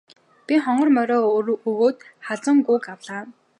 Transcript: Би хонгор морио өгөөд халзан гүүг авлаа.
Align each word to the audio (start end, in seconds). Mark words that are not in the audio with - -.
Би 0.51 0.57
хонгор 0.67 0.89
морио 0.95 1.17
өгөөд 1.69 1.99
халзан 2.25 2.57
гүүг 2.65 2.85
авлаа. 2.93 3.23